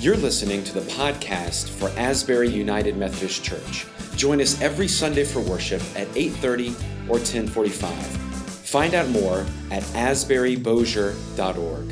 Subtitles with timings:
[0.00, 3.84] You're listening to the podcast for Asbury United Methodist Church.
[4.14, 6.76] Join us every Sunday for worship at 8:30
[7.08, 7.90] or 10:45.
[8.64, 11.88] Find out more at asburybosier.org.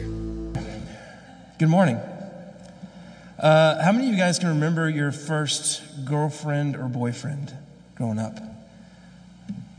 [1.59, 1.97] Good morning.
[3.41, 7.55] Uh, how many of you guys can remember your first girlfriend or boyfriend
[7.97, 8.39] growing up?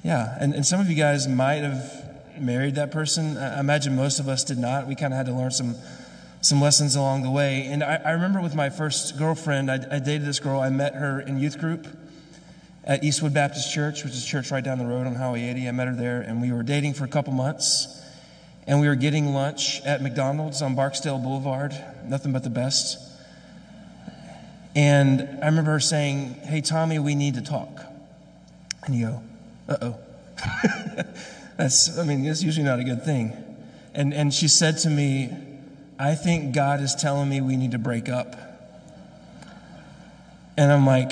[0.04, 2.04] Yeah, and, and some of you guys might have
[2.38, 3.38] married that person.
[3.38, 4.86] I imagine most of us did not.
[4.86, 5.78] We kind of had to learn some
[6.42, 7.66] some lessons along the way.
[7.66, 10.59] And I, I remember with my first girlfriend, I, I, dated this girl.
[10.59, 11.88] I met her in youth group
[12.84, 15.68] at Eastwood Baptist Church, which is a church right down the road on Highway 80.
[15.68, 18.02] I met her there, and we were dating for a couple months.
[18.66, 21.73] And we were getting lunch at McDonald's on Barksdale Boulevard.
[22.05, 22.98] Nothing but the best.
[24.76, 27.81] And I remember her saying, Hey, Tommy, we need to talk.
[28.84, 29.23] And you go,
[29.70, 30.00] Uh oh.
[31.58, 33.34] That's, I mean, that's usually not a good thing.
[33.95, 35.36] And, and she said to me,
[36.00, 38.36] I think God is telling me we need to break up.
[40.58, 41.12] And I'm like,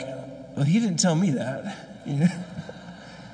[0.55, 2.03] well, he didn't tell me that.
[2.05, 2.27] You know?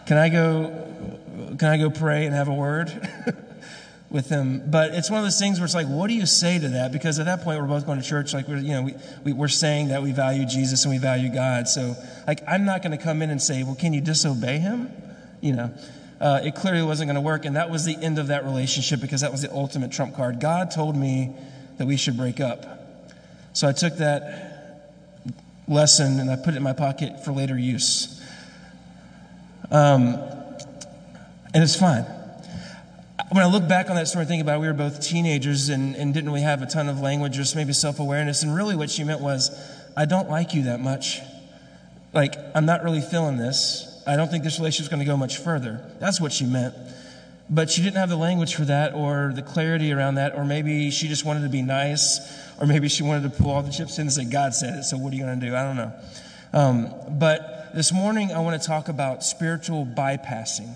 [0.06, 2.90] Can I go, can I go pray and have a word
[4.10, 4.70] with him?
[4.70, 6.92] But it's one of those things where it's like, what do you say to that?
[6.92, 8.34] Because at that point, we're both going to church.
[8.34, 11.34] Like, we're, you know, we, we, we're saying that we value Jesus and we value
[11.34, 11.68] God.
[11.68, 11.96] So,
[12.28, 14.92] like, I'm not going to come in and say, well, can you disobey him?
[15.40, 15.74] You know,
[16.22, 17.46] uh, it clearly wasn't going to work.
[17.46, 20.40] And that was the end of that relationship because that was the ultimate trump card.
[20.40, 21.36] God told me
[21.78, 22.64] that we should break up.
[23.54, 24.52] So I took that
[25.68, 28.22] lesson and I put it in my pocket for later use.
[29.72, 30.14] Um,
[31.54, 32.04] and it's fine.
[33.32, 35.96] When I look back on that story, think about it, we were both teenagers and,
[35.96, 38.44] and didn't really have a ton of language, just maybe self awareness.
[38.44, 39.50] And really, what she meant was,
[39.96, 41.20] I don't like you that much.
[42.14, 43.91] Like, I'm not really feeling this.
[44.06, 45.86] I don't think this relationship is going to go much further.
[46.00, 46.74] That's what she meant.
[47.50, 50.90] But she didn't have the language for that or the clarity around that, or maybe
[50.90, 52.20] she just wanted to be nice,
[52.60, 54.84] or maybe she wanted to pull all the chips in and say, God said it,
[54.84, 55.56] so what are you going to do?
[55.56, 55.94] I don't know.
[56.54, 60.74] Um, but this morning, I want to talk about spiritual bypassing.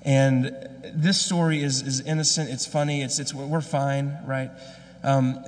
[0.00, 0.56] And
[0.94, 4.50] this story is, is innocent, it's funny, it's, it's, we're fine, right?
[5.02, 5.44] Um,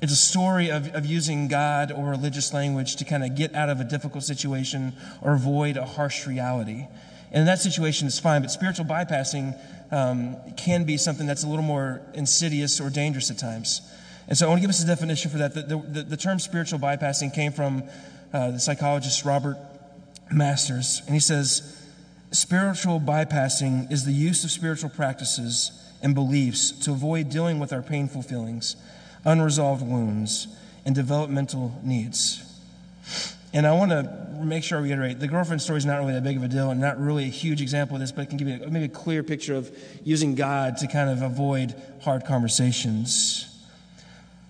[0.00, 3.68] it's a story of, of using God or religious language to kind of get out
[3.68, 6.86] of a difficult situation or avoid a harsh reality.
[7.32, 9.56] And that situation, it's fine, but spiritual bypassing
[9.92, 13.82] um, can be something that's a little more insidious or dangerous at times.
[14.28, 15.54] And so I want to give us a definition for that.
[15.54, 17.84] The, the, the term spiritual bypassing came from
[18.32, 19.56] uh, the psychologist Robert
[20.30, 21.76] Masters, and he says,
[22.32, 27.82] Spiritual bypassing is the use of spiritual practices and beliefs to avoid dealing with our
[27.82, 28.76] painful feelings,
[29.24, 30.48] unresolved wounds,
[30.84, 32.44] and developmental needs.
[33.52, 36.22] And I want to make sure I reiterate the girlfriend story is not really that
[36.22, 38.38] big of a deal and not really a huge example of this, but it can
[38.38, 43.46] give you maybe a clear picture of using God to kind of avoid hard conversations.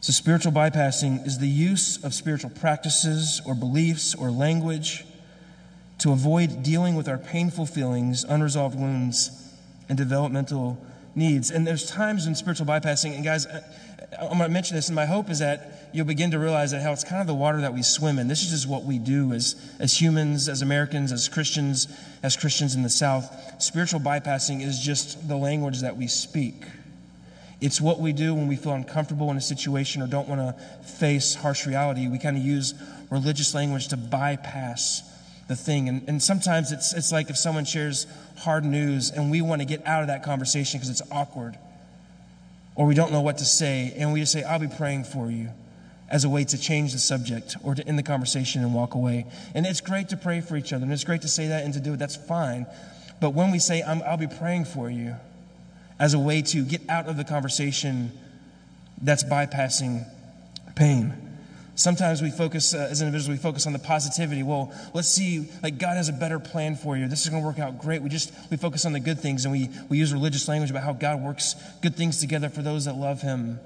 [0.02, 5.04] So, spiritual bypassing is the use of spiritual practices or beliefs or language
[5.98, 9.54] to avoid dealing with our painful feelings, unresolved wounds,
[9.88, 10.82] and developmental
[11.14, 11.50] needs.
[11.50, 15.06] And there's times in spiritual bypassing, and guys, I'm going to mention this, and my
[15.06, 17.72] hope is that you'll begin to realize that how it's kind of the water that
[17.72, 18.28] we swim in.
[18.28, 21.86] This is just what we do as, as humans, as Americans, as Christians,
[22.22, 23.62] as Christians in the South.
[23.62, 26.64] Spiritual bypassing is just the language that we speak.
[27.60, 30.64] It's what we do when we feel uncomfortable in a situation or don't want to
[30.84, 32.08] face harsh reality.
[32.08, 32.74] We kind of use
[33.10, 35.02] religious language to bypass
[35.50, 35.88] the thing.
[35.88, 38.06] And, and sometimes it's, it's like if someone shares
[38.38, 41.58] hard news and we want to get out of that conversation because it's awkward
[42.76, 45.28] or we don't know what to say, and we just say, I'll be praying for
[45.28, 45.50] you
[46.08, 49.26] as a way to change the subject or to end the conversation and walk away.
[49.54, 51.74] And it's great to pray for each other, and it's great to say that and
[51.74, 52.66] to do it, that's fine.
[53.20, 55.16] But when we say, i will be praying for you
[55.98, 58.12] as a way to get out of the conversation,
[59.02, 60.06] that's bypassing
[60.76, 61.29] pain.
[61.80, 64.42] Sometimes we focus, uh, as individuals, we focus on the positivity.
[64.42, 67.08] Well, let's see, like God has a better plan for you.
[67.08, 68.02] This is going to work out great.
[68.02, 70.82] We just, we focus on the good things and we, we use religious language about
[70.82, 73.58] how God works good things together for those that love Him.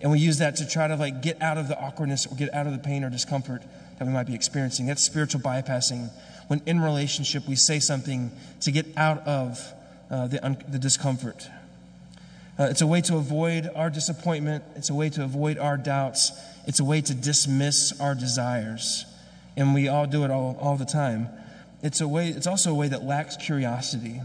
[0.00, 2.54] And we use that to try to like get out of the awkwardness or get
[2.54, 3.64] out of the pain or discomfort
[3.98, 4.86] that we might be experiencing.
[4.86, 6.12] That's spiritual bypassing.
[6.46, 8.30] When in relationship, we say something
[8.60, 9.60] to get out of
[10.12, 11.48] uh, the, un- the discomfort.
[12.58, 14.64] Uh, it's a way to avoid our disappointment.
[14.74, 16.32] It's a way to avoid our doubts.
[16.66, 19.06] It's a way to dismiss our desires.
[19.56, 21.28] And we all do it all, all the time.
[21.82, 24.20] It's, a way, it's also a way that lacks curiosity.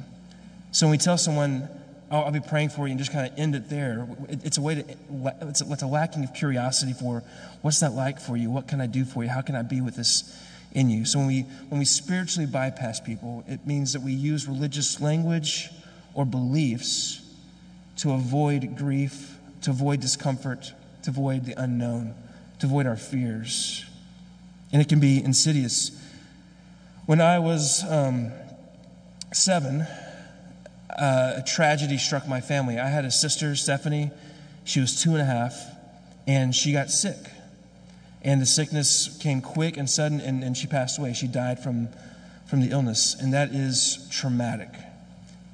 [0.72, 1.70] So when we tell someone,
[2.10, 4.58] oh, I'll be praying for you, and just kind of end it there, it, it's
[4.58, 4.86] a way to,
[5.42, 7.24] it's a, it's a lacking of curiosity for
[7.62, 8.50] what's that like for you?
[8.50, 9.30] What can I do for you?
[9.30, 10.36] How can I be with this
[10.72, 11.06] in you?
[11.06, 15.70] So when we, when we spiritually bypass people, it means that we use religious language
[16.16, 17.23] or beliefs
[17.98, 20.74] to avoid grief, to avoid discomfort,
[21.04, 22.16] to avoid the unknown
[22.64, 23.84] to avoid our fears.
[24.72, 25.92] And it can be insidious.
[27.06, 28.32] When I was um,
[29.34, 29.82] seven,
[30.90, 32.80] uh, a tragedy struck my family.
[32.80, 34.12] I had a sister, Stephanie.
[34.64, 35.62] She was two and a half,
[36.26, 37.18] and she got sick.
[38.22, 41.12] And the sickness came quick and sudden, and, and she passed away.
[41.12, 41.90] She died from,
[42.46, 44.70] from the illness, and that is traumatic.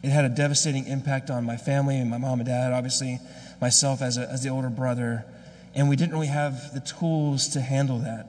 [0.01, 3.19] It had a devastating impact on my family and my mom and dad, obviously,
[3.60, 5.25] myself as, a, as the older brother,
[5.75, 8.28] and we didn't really have the tools to handle that.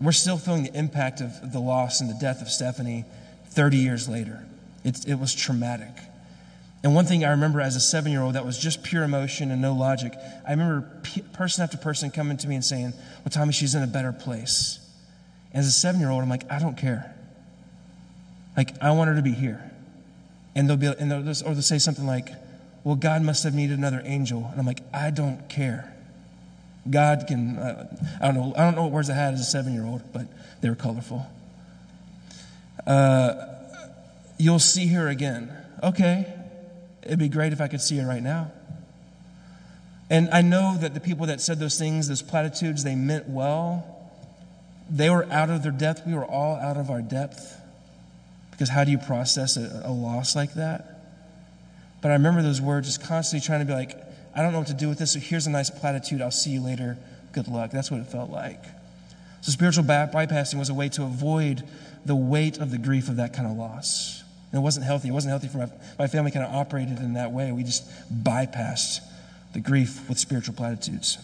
[0.00, 3.04] We're still feeling the impact of the loss and the death of Stephanie
[3.50, 4.44] 30 years later.
[4.84, 5.94] It, it was traumatic.
[6.82, 9.50] And one thing I remember as a seven year old that was just pure emotion
[9.50, 10.12] and no logic,
[10.46, 10.88] I remember
[11.32, 12.92] person after person coming to me and saying,
[13.24, 14.78] Well, Tommy, she's in a better place.
[15.52, 17.14] And as a seven year old, I'm like, I don't care.
[18.56, 19.65] Like, I want her to be here.
[20.56, 22.30] And they'll be, and they'll, or they'll say something like,
[22.82, 24.48] Well, God must have needed another angel.
[24.50, 25.94] And I'm like, I don't care.
[26.90, 29.44] God can, uh, I don't know, I don't know what words I had as a
[29.44, 30.26] seven year old, but
[30.60, 31.24] they were colorful.
[32.84, 33.34] Uh,
[34.38, 35.52] you'll see her again.
[35.82, 36.32] Okay,
[37.06, 38.50] It'd be great if I could see her right now.
[40.10, 44.10] And I know that the people that said those things, those platitudes, they meant well.
[44.90, 46.02] They were out of their depth.
[46.06, 47.60] We were all out of our depth.
[48.56, 50.96] Because how do you process a, a loss like that?
[52.00, 53.94] But I remember those words just constantly trying to be like,
[54.34, 56.22] I don't know what to do with this, so here's a nice platitude.
[56.22, 56.96] I'll see you later.
[57.32, 57.70] Good luck.
[57.70, 58.62] That's what it felt like.
[59.42, 61.64] So spiritual bypassing was a way to avoid
[62.06, 64.22] the weight of the grief of that kind of loss.
[64.52, 65.08] And it wasn't healthy.
[65.08, 65.68] It wasn't healthy for my,
[65.98, 67.52] my family kind of operated in that way.
[67.52, 69.00] We just bypassed
[69.52, 71.18] the grief with spiritual platitudes.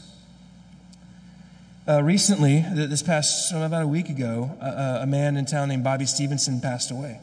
[1.86, 4.56] Uh, recently, this past about a week ago,
[5.00, 7.18] a man in town named Bobby Stevenson passed away.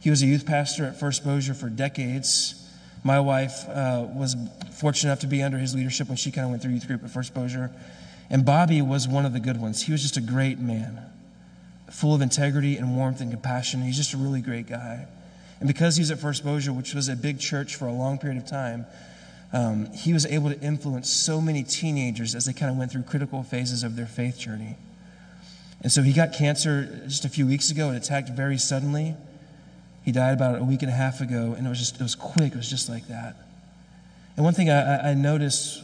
[0.00, 2.68] He was a youth pastor at First Bossier for decades.
[3.02, 4.36] My wife uh, was
[4.72, 7.02] fortunate enough to be under his leadership when she kind of went through youth group
[7.02, 7.70] at First Bossier.
[8.28, 9.80] And Bobby was one of the good ones.
[9.80, 11.00] He was just a great man,
[11.90, 13.80] full of integrity and warmth and compassion.
[13.80, 15.06] He's just a really great guy.
[15.60, 18.18] And because he was at First Bossier, which was a big church for a long
[18.18, 18.84] period of time,
[19.52, 23.02] um, he was able to influence so many teenagers as they kind of went through
[23.04, 24.76] critical phases of their faith journey.
[25.80, 27.90] And so he got cancer just a few weeks ago.
[27.90, 29.14] It attacked very suddenly.
[30.04, 32.14] He died about a week and a half ago, and it was just it was
[32.14, 32.52] quick.
[32.52, 33.36] It was just like that.
[34.36, 35.82] And one thing I, I noticed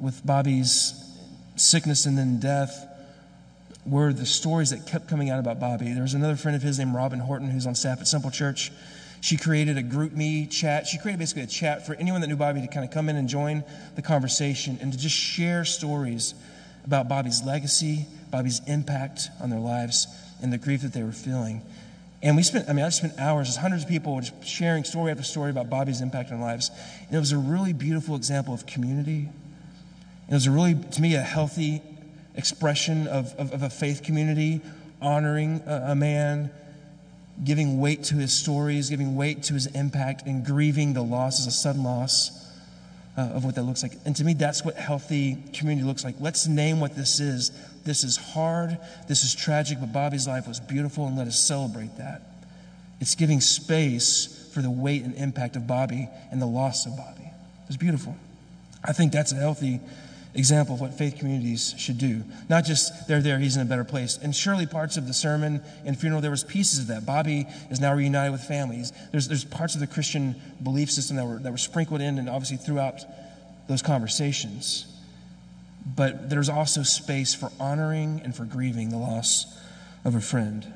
[0.00, 1.02] with Bobby's
[1.56, 2.86] sickness and then death
[3.86, 5.92] were the stories that kept coming out about Bobby.
[5.92, 8.72] There was another friend of his named Robin Horton who's on staff at Simple Church.
[9.20, 10.86] She created a GroupMe chat.
[10.86, 13.16] She created basically a chat for anyone that knew Bobby to kind of come in
[13.16, 13.64] and join
[13.94, 16.34] the conversation and to just share stories
[16.84, 20.06] about Bobby's legacy, Bobby's impact on their lives,
[20.42, 21.62] and the grief that they were feeling.
[22.22, 25.10] And we spent, I mean, I spent hours, just hundreds of people just sharing story
[25.10, 26.70] after story about Bobby's impact on lives.
[27.06, 29.28] And it was a really beautiful example of community.
[30.28, 31.82] It was a really, to me, a healthy
[32.34, 34.60] expression of, of, of a faith community,
[35.00, 36.50] honoring a, a man
[37.44, 41.46] giving weight to his stories, giving weight to his impact, and grieving the loss as
[41.46, 42.46] a sudden loss
[43.16, 43.92] uh, of what that looks like.
[44.04, 46.16] And to me, that's what healthy community looks like.
[46.20, 47.50] Let's name what this is.
[47.84, 51.96] This is hard, this is tragic, but Bobby's life was beautiful, and let us celebrate
[51.98, 52.22] that.
[53.00, 57.30] It's giving space for the weight and impact of Bobby and the loss of Bobby.
[57.68, 58.16] It's beautiful.
[58.82, 59.80] I think that's a healthy
[60.36, 62.22] example of what faith communities should do.
[62.48, 64.18] Not just they're there, he's in a better place.
[64.22, 67.06] And surely parts of the sermon and funeral, there was pieces of that.
[67.06, 68.92] Bobby is now reunited with families.
[69.10, 72.28] There's, there's parts of the Christian belief system that were, that were sprinkled in and
[72.28, 73.00] obviously throughout
[73.68, 74.86] those conversations.
[75.96, 79.46] But there's also space for honoring and for grieving the loss
[80.04, 80.66] of a friend.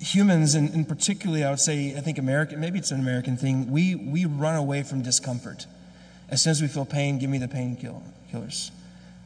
[0.00, 3.70] Humans, and, and particularly, I would say, I think American, maybe it's an American thing,
[3.70, 5.66] we, we run away from discomfort.
[6.28, 8.70] As soon as we feel pain, give me the painkillers.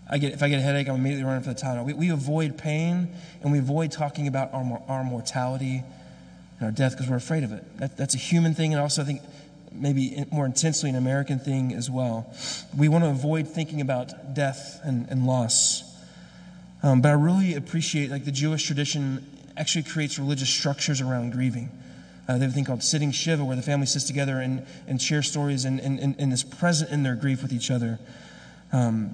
[0.09, 1.85] I get, if I get a headache, I'm immediately running for the Tylenol.
[1.85, 3.09] We, we avoid pain
[3.43, 5.85] and we avoid talking about our, our mortality
[6.59, 7.65] and our death because we're afraid of it.
[7.79, 9.23] That, that's a human thing, and also I think
[9.73, 12.35] maybe more intensely an American thing as well.
[12.77, 15.85] We want to avoid thinking about death and, and loss.
[16.83, 19.25] Um, but I really appreciate, like, the Jewish tradition
[19.57, 21.71] actually creates religious structures around grieving.
[22.31, 25.03] Uh, they have a thing called sitting Shiva, where the family sits together and, and
[25.03, 27.99] share stories and, and, and, is present in their grief with each other.
[28.73, 29.13] Um,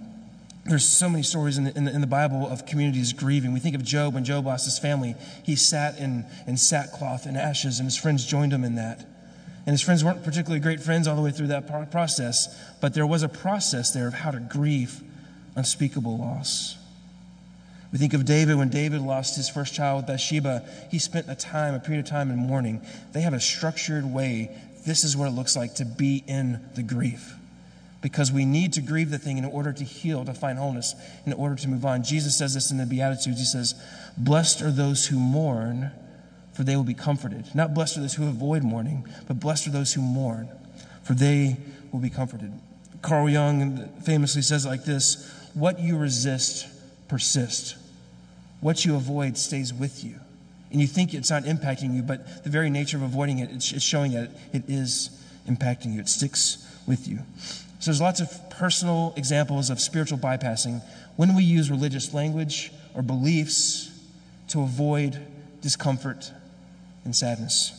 [0.66, 3.54] there's so many stories in the, in the, in, the, Bible of communities grieving.
[3.54, 5.14] We think of Job when Job lost his family.
[5.42, 9.00] He sat in, in sackcloth and ashes, and his friends joined him in that.
[9.64, 13.06] And his friends weren't particularly great friends all the way through that process, but there
[13.06, 15.00] was a process there of how to grieve
[15.54, 16.76] unspeakable loss.
[17.97, 20.69] We think of David when David lost his first child with Bathsheba.
[20.91, 22.83] He spent a time, a period of time in mourning.
[23.12, 24.55] They have a structured way.
[24.85, 27.33] This is what it looks like to be in the grief.
[28.03, 31.33] because we need to grieve the thing in order to heal, to find wholeness, in
[31.33, 32.05] order to move on.
[32.05, 33.38] Jesus says this in the Beatitudes.
[33.38, 33.75] He says,
[34.19, 35.91] Blessed are those who mourn,
[36.53, 37.47] for they will be comforted.
[37.55, 40.50] Not blessed are those who avoid mourning, but blessed are those who mourn,
[41.03, 41.57] for they
[41.93, 42.53] will be comforted.
[43.00, 46.67] Carl Jung famously says like this What you resist
[47.09, 47.76] persists,
[48.61, 50.15] what you avoid stays with you.
[50.71, 53.83] And you think it's not impacting you, but the very nature of avoiding it, it's
[53.83, 55.11] showing that it is
[55.49, 56.01] impacting you.
[56.01, 57.21] It sticks with you.
[57.79, 60.83] So there's lots of personal examples of spiritual bypassing
[61.17, 63.91] when we use religious language or beliefs
[64.49, 65.19] to avoid
[65.61, 66.33] discomfort
[67.05, 67.73] and sadness.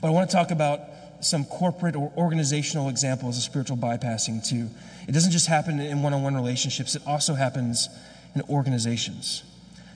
[0.00, 0.80] But I want to talk about
[1.20, 4.68] some corporate or organizational examples of spiritual bypassing too.
[5.08, 7.88] It doesn't just happen in one on one relationships, it also happens
[8.34, 9.42] in organizations.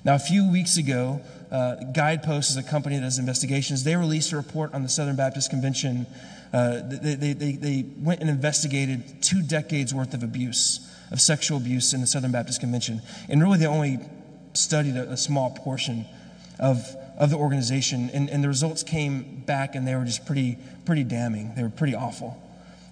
[0.05, 3.85] Now, a few weeks ago, uh, Guidepost is a company that does investigations.
[3.85, 6.07] They released a report on the Southern Baptist Convention
[6.53, 11.59] uh, they, they, they, they went and investigated two decades worth of abuse, of sexual
[11.59, 13.01] abuse in the Southern Baptist Convention.
[13.29, 14.01] And really, they only
[14.55, 16.07] studied a, a small portion
[16.59, 16.85] of,
[17.19, 18.11] of the organization.
[18.13, 21.55] And, and the results came back, and they were just pretty, pretty damning.
[21.55, 22.37] They were pretty awful.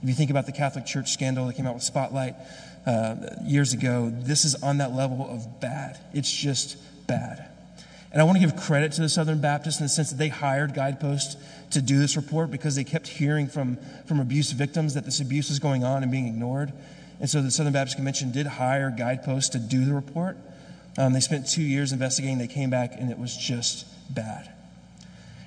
[0.03, 2.37] If you think about the Catholic Church scandal that came out with Spotlight
[2.87, 5.99] uh, years ago, this is on that level of bad.
[6.15, 6.77] It's just
[7.09, 7.49] bad.
[8.13, 10.29] And I want to give credit to the Southern Baptists in the sense that they
[10.29, 11.37] hired Guidepost
[11.73, 15.51] to do this report because they kept hearing from, from abuse victims that this abuse
[15.51, 16.73] was going on and being ignored.
[17.21, 20.39] And so the Southern Baptist Convention did hire Guidepost to do the report.
[20.97, 22.39] Um, they spent two years investigating.
[22.39, 24.51] They came back and it was just bad.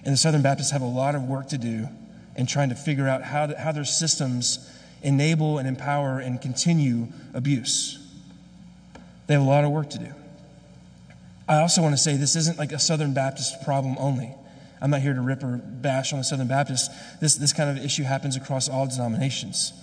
[0.03, 1.87] And the Southern Baptists have a lot of work to do
[2.35, 4.69] in trying to figure out how, to, how their systems
[5.01, 7.97] enable and empower and continue abuse.
[9.27, 10.13] They have a lot of work to do.
[11.51, 14.33] I also want to say this isn't like a Southern Baptist problem only.
[14.81, 16.87] I'm not here to rip or bash on the Southern Baptists.
[17.19, 19.73] This, this kind of issue happens across all denominations.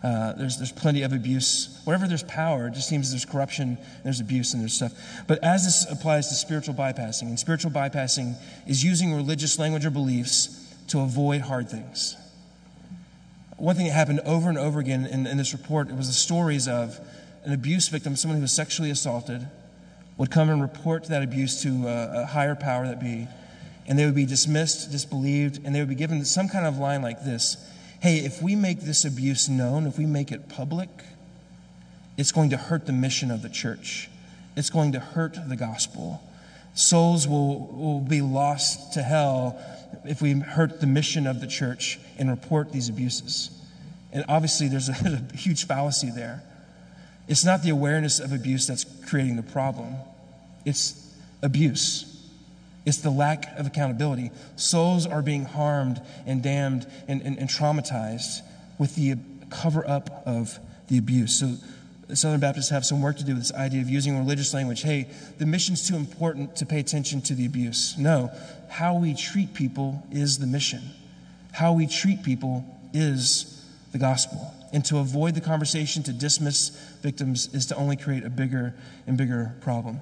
[0.00, 1.80] Uh, there's, there's plenty of abuse.
[1.82, 4.92] Wherever there's power, it just seems there's corruption, there's abuse, and there's stuff.
[5.26, 8.36] But as this applies to spiritual bypassing, and spiritual bypassing
[8.68, 12.16] is using religious language or beliefs to avoid hard things.
[13.56, 16.12] One thing that happened over and over again in, in this report it was the
[16.12, 17.00] stories of
[17.42, 19.48] an abuse victim, someone who was sexually assaulted,
[20.18, 23.26] would come and report that abuse to a, a higher power that be,
[23.86, 27.00] and they would be dismissed, disbelieved, and they would be given some kind of line
[27.00, 27.56] like this
[28.00, 30.88] Hey, if we make this abuse known, if we make it public,
[32.16, 34.08] it's going to hurt the mission of the church.
[34.56, 36.22] It's going to hurt the gospel.
[36.74, 39.60] Souls will, will be lost to hell
[40.04, 43.50] if we hurt the mission of the church and report these abuses.
[44.12, 44.92] And obviously, there's a,
[45.32, 46.44] a huge fallacy there.
[47.28, 49.94] It's not the awareness of abuse that's creating the problem,
[50.64, 52.14] it's abuse.
[52.86, 54.30] It's the lack of accountability.
[54.56, 58.40] Souls are being harmed and damned and, and, and traumatized
[58.78, 59.16] with the
[59.50, 60.58] cover up of
[60.88, 61.38] the abuse.
[61.38, 61.54] So,
[62.06, 64.80] the Southern Baptists have some work to do with this idea of using religious language.
[64.80, 67.94] Hey, the mission's too important to pay attention to the abuse.
[67.98, 68.30] No,
[68.70, 70.80] how we treat people is the mission.
[71.52, 74.54] How we treat people is the gospel.
[74.72, 76.70] And to avoid the conversation, to dismiss
[77.00, 78.74] victims, is to only create a bigger
[79.06, 80.00] and bigger problem.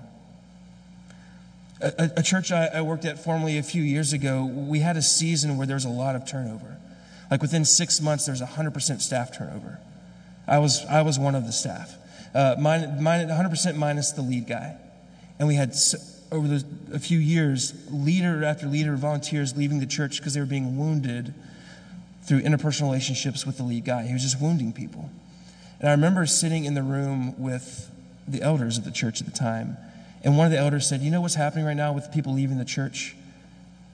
[1.80, 5.02] A, a church I, I worked at formerly a few years ago, we had a
[5.02, 6.78] season where there was a lot of turnover.
[7.30, 9.78] Like within six months, there's 100% staff turnover.
[10.46, 11.94] I was, I was one of the staff.
[12.34, 14.76] Uh, mine, mine, 100% minus the lead guy.
[15.38, 15.74] And we had,
[16.32, 20.40] over the, a few years, leader after leader, of volunteers leaving the church because they
[20.40, 21.34] were being wounded
[22.26, 24.06] through interpersonal relationships with the lead guy.
[24.06, 25.10] He was just wounding people.
[25.78, 27.90] And I remember sitting in the room with
[28.26, 29.76] the elders of the church at the time.
[30.24, 32.58] And one of the elders said, You know what's happening right now with people leaving
[32.58, 33.14] the church?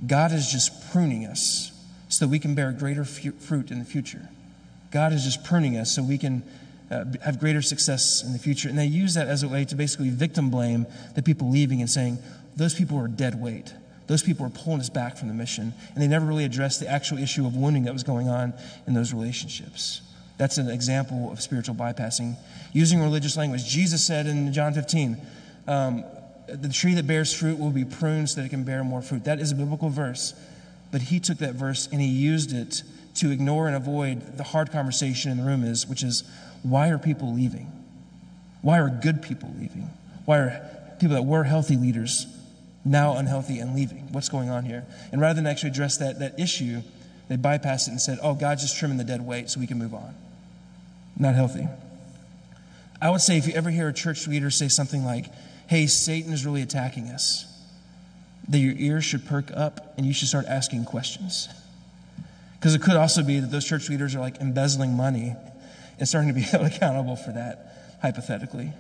[0.07, 1.73] God is just pruning us
[2.09, 4.29] so that we can bear greater fruit in the future.
[4.91, 6.43] God is just pruning us so we can
[6.91, 8.69] uh, have greater success in the future.
[8.69, 11.91] And they use that as a way to basically victim blame the people leaving and
[11.91, 12.19] saying,
[12.57, 13.73] Those people are dead weight.
[14.07, 15.73] Those people are pulling us back from the mission.
[15.95, 18.53] And they never really addressed the actual issue of wounding that was going on
[18.87, 20.03] in those relationships.
[20.39, 22.37] That's an example of spiritual bypassing.
[22.73, 23.65] Using religious language.
[23.65, 25.17] Jesus said in John 15,
[25.69, 26.05] um,
[26.49, 29.25] the tree that bears fruit will be pruned so that it can bear more fruit.
[29.25, 30.35] That is a biblical verse.
[30.91, 32.83] But he took that verse and he used it
[33.17, 36.25] to ignore and avoid the hard conversation in the room is, which is,
[36.63, 37.71] why are people leaving?
[38.63, 39.91] Why are good people leaving?
[40.25, 42.27] Why are people that were healthy leaders
[42.85, 44.09] now unhealthy and leaving?
[44.12, 44.85] What's going on here?
[45.12, 46.83] And rather than actually address that, that issue,
[47.29, 49.79] they bypassed it and said, oh, God's just trimming the dead weight so we can
[49.79, 50.15] move on.
[51.17, 51.69] Not healthy.
[53.01, 55.27] I would say if you ever hear a church leader say something like,
[55.69, 57.47] hey, Satan is really attacking us,
[58.49, 61.49] that your ears should perk up and you should start asking questions.
[62.59, 65.35] Because it could also be that those church leaders are like embezzling money
[65.99, 68.73] and starting to be held accountable for that, hypothetically.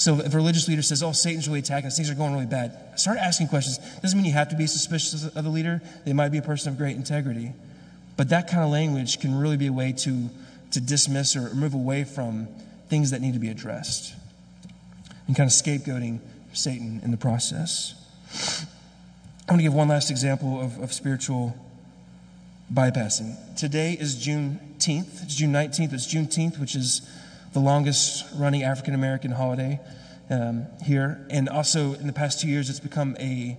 [0.00, 2.46] So if a religious leader says, oh, Satan's really attacking us, things are going really
[2.46, 3.78] bad, start asking questions.
[4.00, 5.82] Doesn't mean you have to be suspicious of the leader.
[6.06, 7.52] They might be a person of great integrity.
[8.16, 10.30] But that kind of language can really be a way to,
[10.70, 12.48] to dismiss or move away from
[12.88, 14.14] things that need to be addressed
[15.26, 16.20] and kind of scapegoating
[16.54, 17.94] Satan in the process.
[19.40, 21.54] I'm going to give one last example of, of spiritual
[22.72, 23.36] bypassing.
[23.54, 25.24] Today is Juneteenth.
[25.24, 25.92] It's June 19th.
[25.92, 27.02] It's Juneteenth, which is
[27.52, 29.80] the longest running African American holiday
[30.30, 31.26] um, here.
[31.30, 33.58] And also, in the past two years, it's become a,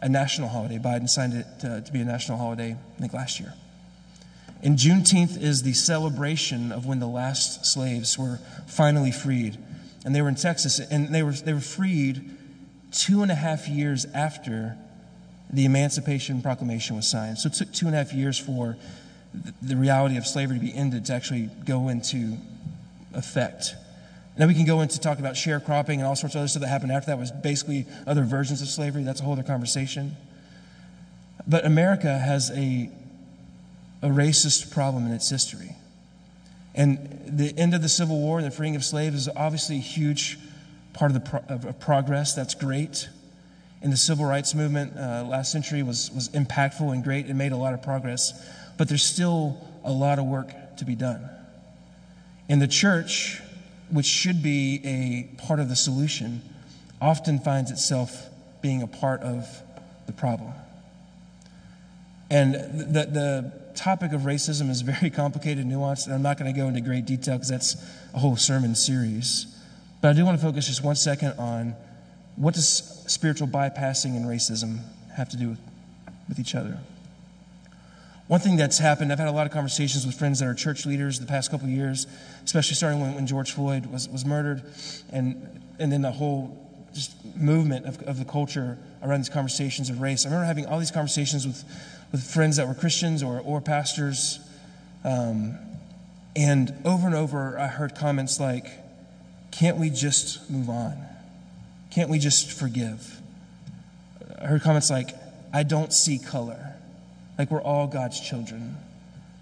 [0.00, 0.78] a national holiday.
[0.78, 3.54] Biden signed it to, to be a national holiday, I think, last year.
[4.62, 9.58] And Juneteenth is the celebration of when the last slaves were finally freed.
[10.04, 12.30] And they were in Texas, and they were, they were freed
[12.92, 14.76] two and a half years after
[15.50, 17.38] the Emancipation Proclamation was signed.
[17.38, 18.76] So it took two and a half years for
[19.60, 22.36] the reality of slavery to be ended to actually go into
[23.14, 23.74] effect.
[24.38, 26.68] Now we can go into talk about sharecropping and all sorts of other stuff that
[26.68, 29.02] happened after that was basically other versions of slavery.
[29.02, 30.16] That's a whole other conversation.
[31.46, 32.90] But America has a,
[34.00, 35.76] a racist problem in its history.
[36.74, 39.80] And the end of the Civil War and the freeing of slaves is obviously a
[39.80, 40.38] huge
[40.94, 42.34] part of the pro- of progress.
[42.34, 43.08] That's great.
[43.82, 47.26] And the civil rights movement uh, last century was, was impactful and great.
[47.26, 48.32] and made a lot of progress.
[48.78, 51.28] But there's still a lot of work to be done.
[52.48, 53.40] And the church,
[53.90, 56.42] which should be a part of the solution,
[57.00, 58.28] often finds itself
[58.60, 59.46] being a part of
[60.06, 60.52] the problem.
[62.30, 66.58] And the, the topic of racism is very complicated, nuanced, and I'm not going to
[66.58, 67.76] go into great detail because that's
[68.14, 69.46] a whole sermon series.
[70.00, 71.74] But I do want to focus just one second on
[72.36, 74.78] what does spiritual bypassing and racism
[75.14, 75.60] have to do with,
[76.28, 76.78] with each other.
[78.32, 80.86] One thing that's happened, I've had a lot of conversations with friends that are church
[80.86, 82.06] leaders the past couple years,
[82.46, 84.62] especially starting when, when George Floyd was, was murdered,
[85.10, 86.58] and, and then the whole
[86.94, 90.24] just movement of, of the culture around these conversations of race.
[90.24, 91.62] I remember having all these conversations with,
[92.10, 94.40] with friends that were Christians or, or pastors,
[95.04, 95.58] um,
[96.34, 98.66] and over and over I heard comments like,
[99.50, 100.96] Can't we just move on?
[101.90, 103.20] Can't we just forgive?
[104.40, 105.10] I heard comments like,
[105.52, 106.71] I don't see color.
[107.42, 108.76] Like we're all God's children.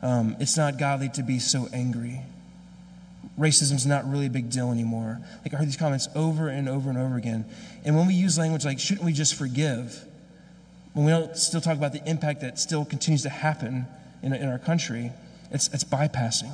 [0.00, 2.22] Um, it's not godly to be so angry.
[3.38, 5.18] Racism's not really a big deal anymore.
[5.44, 7.44] Like I heard these comments over and over and over again.
[7.84, 10.02] And when we use language like, shouldn't we just forgive?
[10.94, 13.86] When we don't still talk about the impact that still continues to happen
[14.22, 15.12] in, in our country,
[15.50, 16.52] it's, it's bypassing.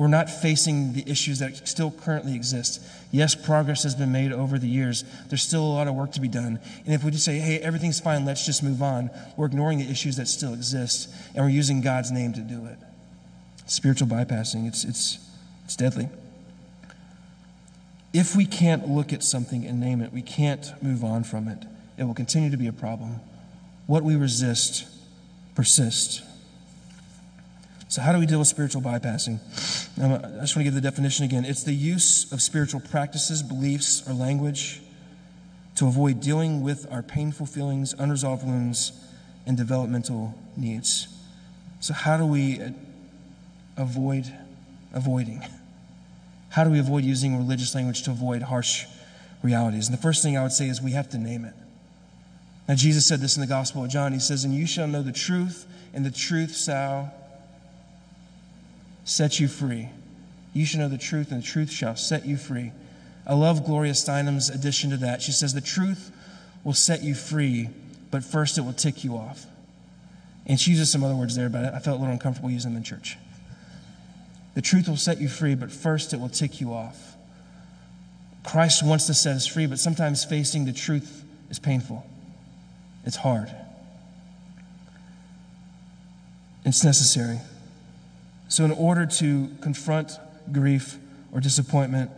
[0.00, 2.80] We're not facing the issues that still currently exist.
[3.10, 5.04] Yes, progress has been made over the years.
[5.28, 6.58] There's still a lot of work to be done.
[6.86, 9.90] And if we just say, hey, everything's fine, let's just move on, we're ignoring the
[9.90, 12.78] issues that still exist, and we're using God's name to do it.
[13.66, 15.18] Spiritual bypassing, it's, it's,
[15.66, 16.08] it's deadly.
[18.14, 21.58] If we can't look at something and name it, we can't move on from it.
[21.98, 23.20] It will continue to be a problem.
[23.86, 24.86] What we resist
[25.54, 26.22] persists.
[27.90, 29.40] So, how do we deal with spiritual bypassing?
[30.00, 31.44] Um, I just want to give the definition again.
[31.44, 34.80] It's the use of spiritual practices, beliefs, or language
[35.74, 38.92] to avoid dealing with our painful feelings, unresolved wounds,
[39.44, 41.08] and developmental needs.
[41.80, 42.60] So, how do we
[43.76, 44.32] avoid
[44.92, 45.42] avoiding?
[46.50, 48.86] How do we avoid using religious language to avoid harsh
[49.42, 49.88] realities?
[49.88, 51.54] And the first thing I would say is we have to name it.
[52.68, 54.12] Now, Jesus said this in the Gospel of John.
[54.12, 57.12] He says, And you shall know the truth, and the truth shall
[59.04, 59.88] set you free.
[60.52, 62.72] You shall know the truth, and the truth shall set you free.
[63.26, 65.22] I love Gloria Steinem's addition to that.
[65.22, 66.10] She says, The truth
[66.64, 67.68] will set you free,
[68.10, 69.46] but first it will tick you off.
[70.46, 72.78] And she uses some other words there, but I felt a little uncomfortable using them
[72.78, 73.16] in church.
[74.54, 77.14] The truth will set you free, but first it will tick you off.
[78.42, 82.04] Christ wants to set us free, but sometimes facing the truth is painful.
[83.04, 83.50] It's hard.
[86.64, 87.38] It's necessary.
[88.50, 90.18] So, in order to confront
[90.50, 90.98] grief
[91.32, 92.10] or disappointment,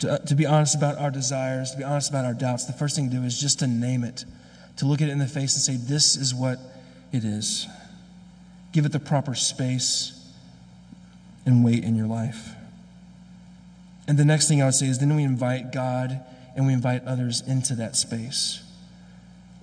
[0.00, 2.72] to, uh, to be honest about our desires, to be honest about our doubts, the
[2.72, 4.24] first thing to do is just to name it,
[4.78, 6.58] to look at it in the face and say, This is what
[7.12, 7.68] it is.
[8.72, 10.20] Give it the proper space
[11.46, 12.50] and weight in your life.
[14.08, 16.20] And the next thing I would say is then we invite God
[16.56, 18.63] and we invite others into that space.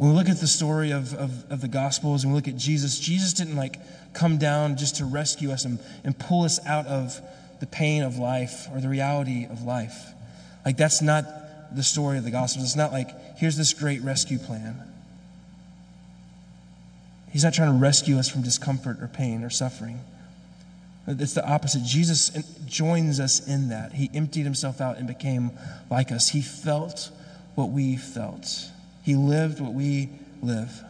[0.02, 2.58] When we look at the story of, of, of, the Gospels and we look at
[2.58, 3.78] Jesus, Jesus didn't like
[4.14, 7.22] come down just to rescue us and, and pull us out of
[7.60, 10.08] the pain of life or the reality of life.
[10.66, 11.26] Like, that's not
[11.76, 12.66] the story of the Gospels.
[12.66, 14.76] It's not like, here's this great rescue plan.
[17.32, 20.00] He's not trying to rescue us from discomfort or pain or suffering.
[21.06, 21.84] It's the opposite.
[21.84, 22.32] Jesus
[22.66, 23.94] joins us in that.
[23.94, 25.52] He emptied himself out and became
[25.92, 26.30] like us.
[26.30, 27.12] He felt
[27.54, 28.72] what we felt,
[29.04, 30.10] he lived what we
[30.42, 30.84] live.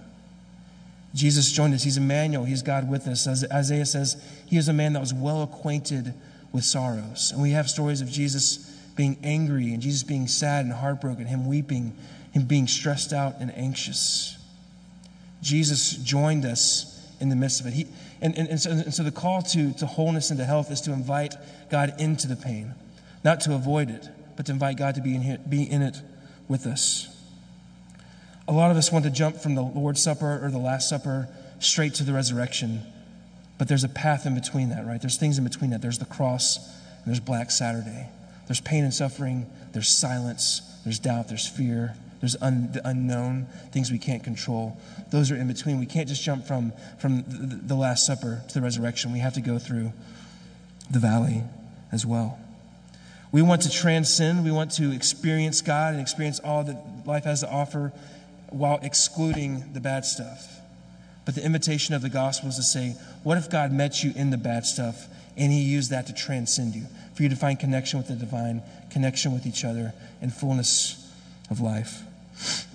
[1.14, 1.84] Jesus joined us.
[1.84, 2.46] He's Emmanuel.
[2.46, 3.28] He's God with us.
[3.28, 6.14] As Isaiah says, he is a man that was well acquainted
[6.52, 7.32] with sorrows.
[7.32, 11.48] And we have stories of Jesus being angry and Jesus being sad and heartbroken, him
[11.48, 11.96] weeping,
[12.32, 14.38] him being stressed out and anxious.
[15.42, 16.88] Jesus joined us
[17.20, 17.74] in the midst of it.
[17.74, 17.88] He,
[18.22, 20.82] and, and, and, so, and so the call to, to wholeness and to health is
[20.82, 21.36] to invite
[21.70, 22.74] God into the pain,
[23.24, 25.98] not to avoid it, but to invite God to be in, here, be in it
[26.48, 27.11] with us.
[28.52, 31.30] A lot of us want to jump from the Lord's Supper or the Last Supper
[31.62, 32.82] straight to the resurrection,
[33.58, 35.00] but there's a path in between that, right?
[35.00, 35.82] There's things in between that.
[35.82, 38.10] There's the cross, and there's Black Saturday.
[38.48, 43.90] There's pain and suffering, there's silence, there's doubt, there's fear, there's un, the unknown, things
[43.90, 44.78] we can't control.
[45.12, 45.80] Those are in between.
[45.80, 49.14] We can't just jump from, from the, the Last Supper to the resurrection.
[49.14, 49.94] We have to go through
[50.90, 51.44] the valley
[51.94, 52.38] as well.
[53.32, 54.44] We want to transcend.
[54.44, 57.94] We want to experience God and experience all that life has to offer
[58.52, 60.60] while excluding the bad stuff.
[61.26, 64.30] But the invitation of the gospel is to say, what if God met you in
[64.30, 66.86] the bad stuff and he used that to transcend you,
[67.16, 71.12] for you to find connection with the divine, connection with each other, and fullness
[71.50, 72.02] of life?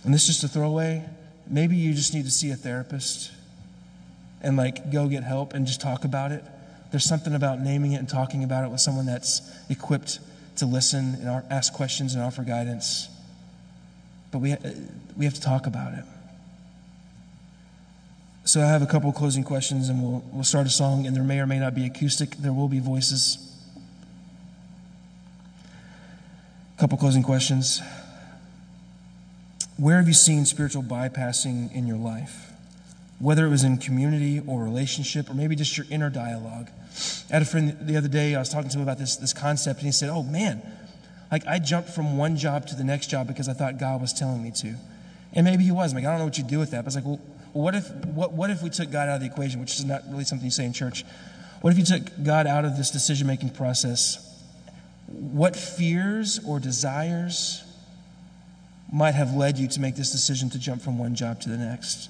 [0.05, 1.05] And this is just a throwaway.
[1.47, 3.31] Maybe you just need to see a therapist
[4.43, 6.45] and like go get help and just talk about it.
[6.91, 10.21] There's something about naming it and talking about it with someone that's equipped
[10.57, 13.09] to listen and ask questions and offer guidance.
[14.31, 14.57] But we,
[15.17, 16.05] we have to talk about it.
[18.47, 21.25] So I have a couple closing questions and we'll, we'll start a song, and there
[21.25, 23.39] may or may not be acoustic, there will be voices.
[26.77, 27.83] A couple closing questions.
[29.77, 32.53] Where have you seen spiritual bypassing in your life?
[33.19, 36.69] Whether it was in community or relationship, or maybe just your inner dialogue.
[37.29, 39.33] I had a friend the other day, I was talking to him about this, this
[39.33, 40.63] concept, and he said, Oh man,
[41.31, 44.13] like I jumped from one job to the next job because I thought God was
[44.13, 44.75] telling me to.
[45.33, 45.93] And maybe he was.
[45.93, 46.85] I'm like, I don't know what you do with that.
[46.85, 47.21] But it's like, well,
[47.53, 50.03] what if, what, what if we took God out of the equation, which is not
[50.09, 51.05] really something you say in church?
[51.61, 54.23] What if you took God out of this decision making process?
[55.09, 57.65] What fears or desires
[58.93, 61.57] might have led you to make this decision to jump from one job to the
[61.57, 62.09] next.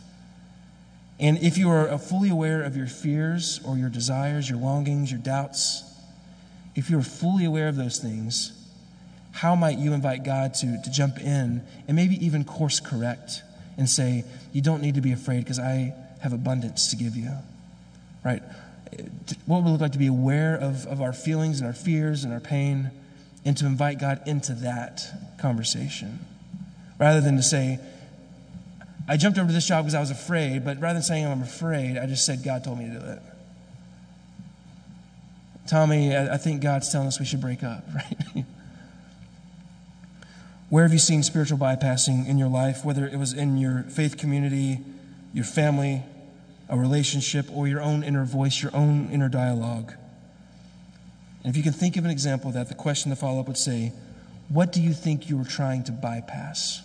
[1.19, 5.11] And if you are uh, fully aware of your fears or your desires, your longings,
[5.11, 5.83] your doubts,
[6.75, 8.53] if you're fully aware of those things,
[9.37, 13.43] how might you invite God to, to jump in and maybe even course correct
[13.77, 17.31] and say, You don't need to be afraid because I have abundance to give you?
[18.25, 18.43] Right?
[19.45, 22.25] What would it look like to be aware of, of our feelings and our fears
[22.25, 22.91] and our pain
[23.45, 25.05] and to invite God into that
[25.39, 26.21] conversation?
[26.99, 27.79] rather than to say,
[29.09, 31.43] I jumped over to this job because I was afraid, but rather than saying I'm
[31.43, 33.23] afraid, I just said, God told me to do it.
[35.69, 38.45] Tommy, I think God's telling us we should break up, right?
[40.69, 44.17] Where have you seen spiritual bypassing in your life, whether it was in your faith
[44.17, 44.81] community,
[45.33, 46.03] your family,
[46.69, 49.93] a relationship, or your own inner voice, your own inner dialogue?
[51.45, 53.47] And if you can think of an example of that, the question to follow up
[53.47, 53.93] would say,
[54.49, 56.83] What do you think you were trying to bypass?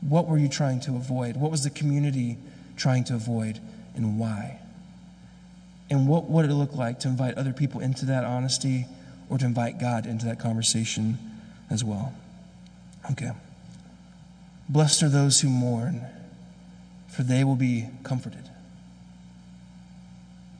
[0.00, 1.36] What were you trying to avoid?
[1.36, 2.38] What was the community
[2.78, 3.60] trying to avoid,
[3.94, 4.58] and why?
[5.90, 8.86] And what would it look like to invite other people into that honesty
[9.28, 11.18] or to invite God into that conversation
[11.68, 12.14] as well?
[13.10, 13.30] Okay.
[14.68, 16.04] Blessed are those who mourn,
[17.08, 18.50] for they will be comforted.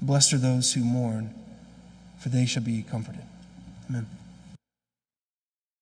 [0.01, 1.35] Blessed are those who mourn,
[2.19, 3.23] for they shall be comforted.
[3.89, 4.07] Amen.